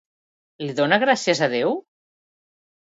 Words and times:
Li 0.65 0.75
dona 0.81 0.99
gràcies 1.05 1.43
a 1.49 1.51
Déu? 1.55 1.79